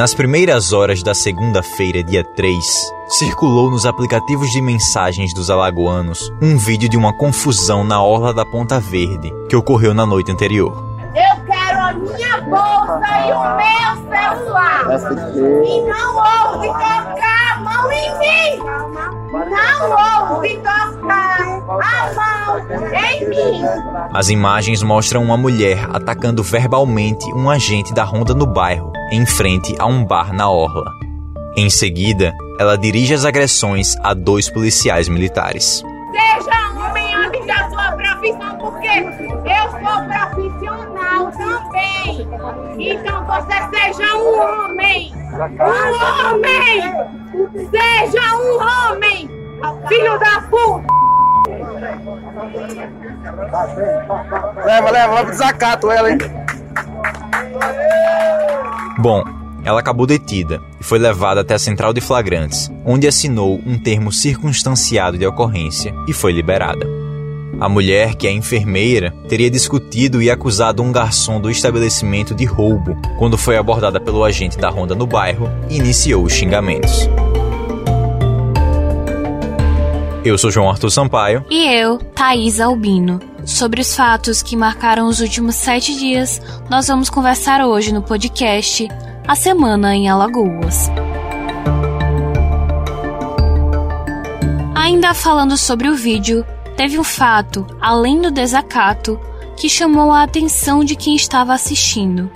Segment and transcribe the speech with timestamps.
[0.00, 2.56] Nas primeiras horas da segunda-feira, dia 3,
[3.18, 8.42] circulou nos aplicativos de mensagens dos alagoanos um vídeo de uma confusão na orla da
[8.46, 10.72] Ponta Verde que ocorreu na noite anterior.
[11.14, 14.86] Eu quero a minha bolsa e o meu celular.
[15.66, 18.56] E não houve tocar a mão em mim.
[19.50, 22.58] Não houve tocar a mão
[23.04, 23.62] em mim.
[24.14, 29.74] As imagens mostram uma mulher atacando verbalmente um agente da ronda no bairro, em frente
[29.78, 30.92] a um bar na orla.
[31.56, 35.82] Em seguida, ela dirige as agressões a dois policiais militares.
[36.12, 42.28] Seja homem, ame da sua profissão, porque eu sou profissional também.
[42.78, 45.12] Então você seja um homem.
[45.34, 46.82] Um homem!
[47.70, 49.30] Seja um homem!
[49.88, 51.00] Filho da puta!
[54.64, 56.18] Leva, leva, leva desacato ela, hein?
[59.00, 59.24] Bom,
[59.64, 64.12] ela acabou detida e foi levada até a central de flagrantes, onde assinou um termo
[64.12, 66.86] circunstanciado de ocorrência e foi liberada.
[67.58, 72.94] A mulher, que é enfermeira, teria discutido e acusado um garçom do estabelecimento de roubo
[73.18, 77.08] quando foi abordada pelo agente da ronda no bairro e iniciou os xingamentos.
[80.22, 81.44] Eu sou João Arthur Sampaio.
[81.48, 83.20] E eu, Thaís Albino.
[83.46, 88.86] Sobre os fatos que marcaram os últimos sete dias, nós vamos conversar hoje no podcast
[89.26, 90.90] A Semana em Alagoas.
[94.74, 96.44] Ainda falando sobre o vídeo,
[96.76, 99.18] teve um fato, além do desacato,
[99.56, 102.30] que chamou a atenção de quem estava assistindo.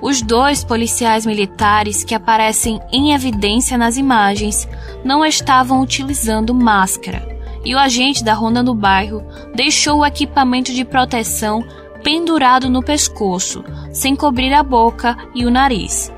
[0.00, 4.68] Os dois policiais militares que aparecem em evidência nas imagens
[5.04, 7.26] não estavam utilizando máscara,
[7.64, 9.24] e o agente da ronda no bairro
[9.54, 11.64] deixou o equipamento de proteção
[12.02, 16.12] pendurado no pescoço, sem cobrir a boca e o nariz.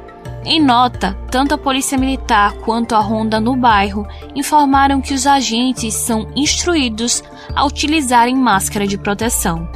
[0.44, 5.93] Em nota, tanto a Polícia Militar quanto a Ronda no bairro informaram que os agentes
[5.94, 7.22] são instruídos
[7.55, 9.69] a utilizarem máscara de proteção.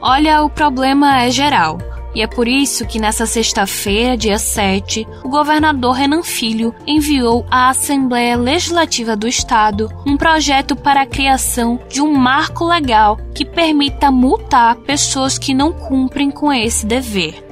[0.00, 1.78] Olha, o problema é geral.
[2.14, 7.70] E é por isso que nessa sexta-feira, dia 7, o governador Renan Filho enviou à
[7.70, 14.10] Assembleia Legislativa do Estado um projeto para a criação de um marco legal que permita
[14.10, 17.42] multar pessoas que não cumprem com esse dever.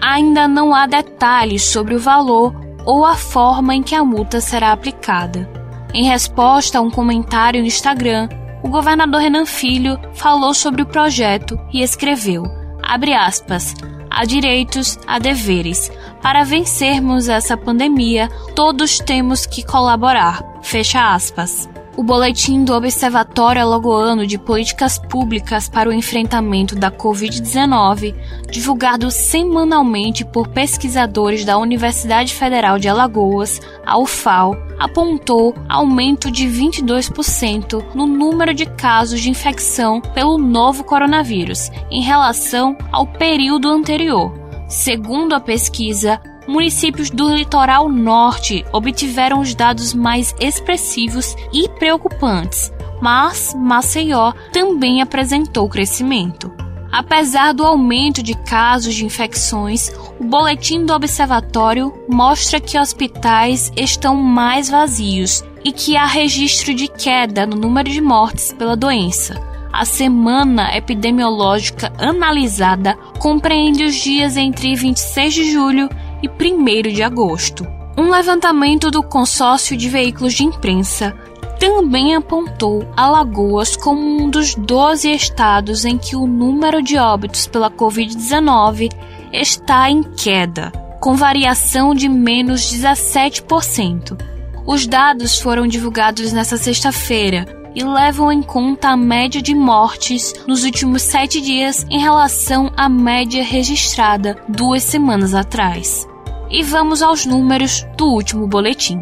[0.00, 2.54] Ainda não há detalhes sobre o valor
[2.86, 5.48] ou a forma em que a multa será aplicada.
[5.92, 8.28] Em resposta a um comentário no Instagram,
[8.62, 12.44] o governador Renan Filho falou sobre o projeto e escreveu,
[12.82, 13.74] abre aspas,
[14.14, 15.90] há direitos, há deveres.
[16.22, 20.42] Para vencermos essa pandemia, todos temos que colaborar.
[20.62, 21.68] Fecha aspas.
[21.96, 28.16] O boletim do Observatório Alagoano de Políticas Públicas para o Enfrentamento da Covid-19,
[28.50, 37.84] divulgado semanalmente por pesquisadores da Universidade Federal de Alagoas, a UFAL, apontou aumento de 22%
[37.94, 44.32] no número de casos de infecção pelo novo coronavírus em relação ao período anterior.
[44.66, 53.54] Segundo a pesquisa, municípios do litoral norte obtiveram os dados mais expressivos e preocupantes, mas
[53.54, 56.52] Maceió também apresentou crescimento.
[56.92, 59.90] Apesar do aumento de casos de infecções,
[60.20, 66.86] o boletim do observatório mostra que hospitais estão mais vazios e que há registro de
[66.86, 69.34] queda no número de mortes pela doença.
[69.72, 75.88] A semana epidemiológica analisada compreende os dias entre 26 de julho
[76.24, 77.66] e 1 de agosto.
[77.96, 81.14] Um levantamento do consórcio de veículos de imprensa
[81.60, 87.70] também apontou Alagoas como um dos 12 estados em que o número de óbitos pela
[87.70, 88.90] Covid-19
[89.32, 94.18] está em queda, com variação de menos 17%.
[94.66, 100.64] Os dados foram divulgados nesta sexta-feira e levam em conta a média de mortes nos
[100.64, 106.06] últimos sete dias em relação à média registrada duas semanas atrás.
[106.54, 109.00] E vamos aos números do último boletim.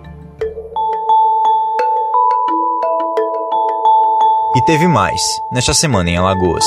[4.55, 5.21] E teve mais,
[5.51, 6.65] nesta semana em Alagoas.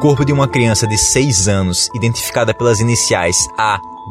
[0.00, 3.36] corpo de uma criança de 6 anos, identificada pelas iniciais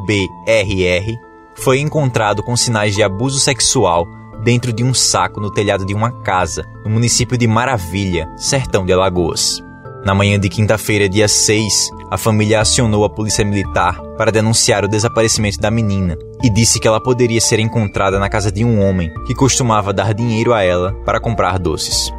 [0.04, 1.18] ABRR,
[1.56, 4.08] foi encontrado com sinais de abuso sexual
[4.44, 8.94] dentro de um saco no telhado de uma casa, no município de Maravilha, sertão de
[8.94, 9.62] Alagoas.
[10.06, 14.88] Na manhã de quinta-feira, dia 6, a família acionou a polícia militar para denunciar o
[14.88, 19.14] desaparecimento da menina e disse que ela poderia ser encontrada na casa de um homem
[19.28, 22.12] que costumava dar dinheiro a ela para comprar doces.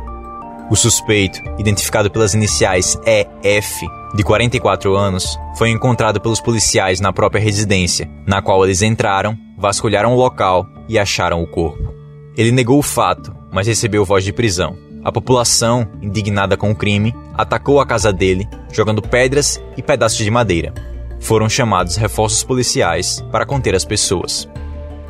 [0.70, 3.80] O suspeito, identificado pelas iniciais EF,
[4.14, 10.12] de 44 anos, foi encontrado pelos policiais na própria residência, na qual eles entraram, vasculharam
[10.12, 11.94] o local e acharam o corpo.
[12.36, 14.76] Ele negou o fato, mas recebeu voz de prisão.
[15.04, 20.30] A população, indignada com o crime, atacou a casa dele, jogando pedras e pedaços de
[20.30, 20.74] madeira.
[21.20, 24.48] Foram chamados reforços policiais para conter as pessoas.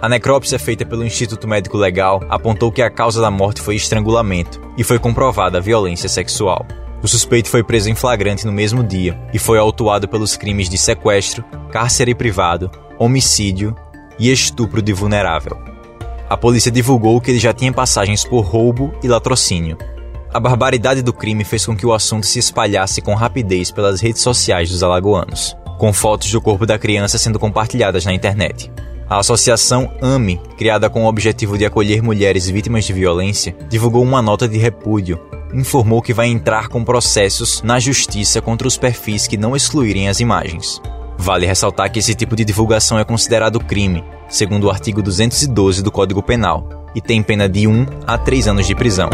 [0.01, 4.61] A necrópsia feita pelo Instituto Médico Legal apontou que a causa da morte foi estrangulamento
[4.77, 6.67] e foi comprovada violência sexual.
[7.03, 10.77] O suspeito foi preso em flagrante no mesmo dia e foi autuado pelos crimes de
[10.77, 11.43] sequestro,
[11.73, 13.75] cárcere privado, homicídio
[14.19, 15.57] e estupro de vulnerável.
[16.29, 19.79] A polícia divulgou que ele já tinha passagens por roubo e latrocínio.
[20.33, 24.23] A barbaridade do crime fez com que o assunto se espalhasse com rapidez pelas redes
[24.23, 28.71] sociais dos alagoanos, com fotos do corpo da criança sendo compartilhadas na internet.
[29.11, 34.23] A associação AME, criada com o objetivo de acolher mulheres vítimas de violência, divulgou uma
[34.23, 35.19] nota de repúdio.
[35.53, 40.21] Informou que vai entrar com processos na justiça contra os perfis que não excluírem as
[40.21, 40.81] imagens.
[41.19, 45.91] Vale ressaltar que esse tipo de divulgação é considerado crime, segundo o artigo 212 do
[45.91, 49.11] Código Penal, e tem pena de 1 a 3 anos de prisão.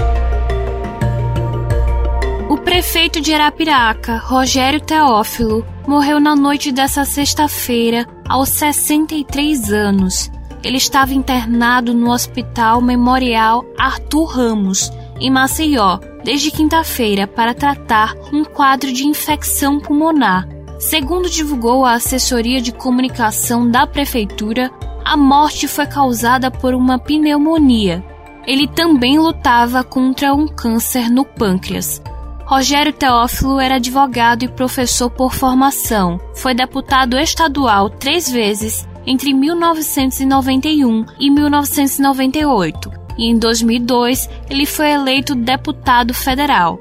[2.76, 10.30] Prefeito de Arapiraca, Rogério Teófilo, morreu na noite dessa sexta-feira, aos 63 anos.
[10.62, 18.44] Ele estava internado no Hospital Memorial Arthur Ramos, em Maceió, desde quinta-feira para tratar um
[18.44, 20.46] quadro de infecção pulmonar.
[20.78, 24.70] Segundo divulgou a assessoria de comunicação da prefeitura,
[25.02, 28.04] a morte foi causada por uma pneumonia.
[28.46, 32.02] Ele também lutava contra um câncer no pâncreas.
[32.46, 36.20] Rogério Teófilo era advogado e professor por formação.
[36.32, 45.34] Foi deputado estadual três vezes entre 1991 e 1998 e em 2002 ele foi eleito
[45.34, 46.78] deputado federal.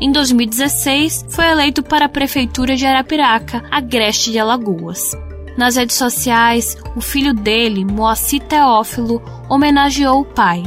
[0.00, 5.10] Em 2016, foi eleito para a Prefeitura de Arapiraca, agreste de Alagoas.
[5.56, 10.62] Nas redes sociais, o filho dele, Moacir Teófilo, homenageou o pai.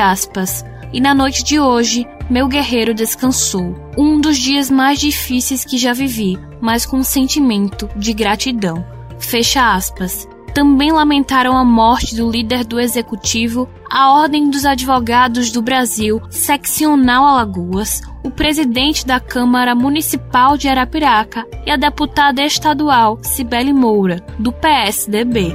[0.00, 3.74] Aspas, e na noite de hoje, meu guerreiro descansou.
[3.96, 8.84] Um dos dias mais difíceis que já vivi, mas com um sentimento de gratidão.
[9.18, 10.28] Fecha aspas.
[10.54, 17.24] Também lamentaram a morte do líder do executivo, a Ordem dos Advogados do Brasil, seccional
[17.24, 24.52] Alagoas, o presidente da Câmara Municipal de Arapiraca e a deputada estadual Cibele Moura, do
[24.52, 25.54] PSDB.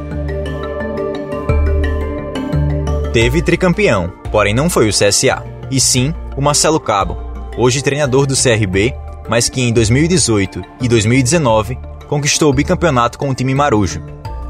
[3.12, 7.18] Teve tricampeão, porém não foi o CSA, e sim o Marcelo Cabo,
[7.58, 8.94] hoje treinador do CRB,
[9.30, 11.78] mas que em 2018 e 2019
[12.08, 14.02] conquistou o bicampeonato com o time Marujo.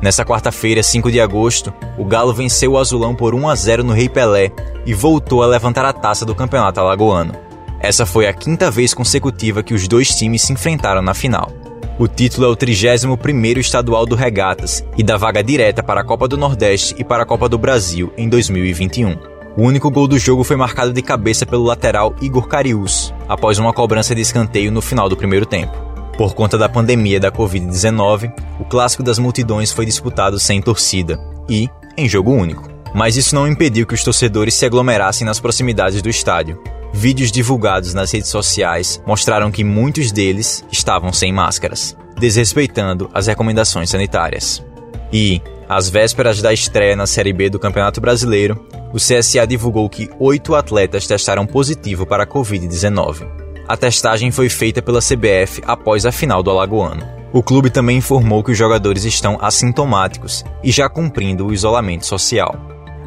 [0.02, 3.94] Nessa quarta-feira, 5 de agosto, o Galo venceu o Azulão por 1 a 0 no
[3.94, 4.52] Rei Pelé
[4.86, 7.34] e voltou a levantar a taça do Campeonato Alagoano.
[7.80, 11.52] Essa foi a quinta vez consecutiva que os dois times se enfrentaram na final.
[12.00, 16.28] O título é o 31º estadual do Regatas e dá vaga direta para a Copa
[16.28, 19.33] do Nordeste e para a Copa do Brasil em 2021.
[19.56, 23.72] O único gol do jogo foi marcado de cabeça pelo lateral Igor Carius, após uma
[23.72, 25.78] cobrança de escanteio no final do primeiro tempo.
[26.18, 31.70] Por conta da pandemia da Covid-19, o clássico das multidões foi disputado sem torcida e
[31.96, 32.68] em jogo único.
[32.96, 36.60] Mas isso não impediu que os torcedores se aglomerassem nas proximidades do estádio.
[36.92, 43.92] Vídeos divulgados nas redes sociais mostraram que muitos deles estavam sem máscaras, desrespeitando as recomendações
[43.92, 44.64] sanitárias.
[45.12, 50.10] E, às vésperas da estreia na Série B do Campeonato Brasileiro, o CSA divulgou que
[50.20, 53.28] oito atletas testaram positivo para a Covid-19.
[53.68, 57.04] A testagem foi feita pela CBF após a final do Alagoano.
[57.34, 62.56] O clube também informou que os jogadores estão assintomáticos e já cumprindo o isolamento social.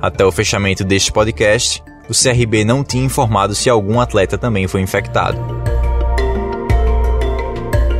[0.03, 4.81] Até o fechamento deste podcast, o CRB não tinha informado se algum atleta também foi
[4.81, 5.56] infectado.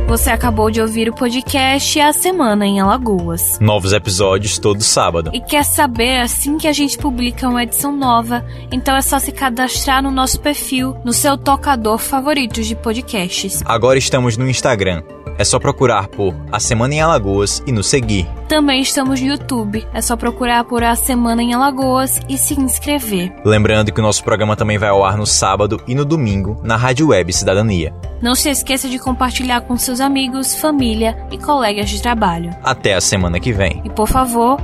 [0.07, 3.59] Você acabou de ouvir o podcast A Semana em Alagoas.
[3.59, 5.31] Novos episódios todo sábado.
[5.33, 8.45] E quer saber assim que a gente publica uma edição nova?
[8.71, 13.61] Então é só se cadastrar no nosso perfil, no seu tocador favorito de podcasts.
[13.65, 15.03] Agora estamos no Instagram.
[15.37, 18.25] É só procurar por A Semana em Alagoas e nos seguir.
[18.47, 19.85] Também estamos no YouTube.
[19.93, 23.33] É só procurar por A Semana em Alagoas e se inscrever.
[23.43, 26.77] Lembrando que o nosso programa também vai ao ar no sábado e no domingo na
[26.77, 27.93] Rádio Web Cidadania.
[28.21, 32.55] Não se esqueça de compartilhar com seus amigos, família e colegas de trabalho.
[32.63, 33.81] Até a semana que vem.
[33.83, 34.57] E por favor,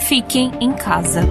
[0.00, 1.22] fiquem em casa.